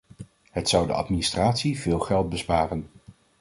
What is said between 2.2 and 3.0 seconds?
besparen.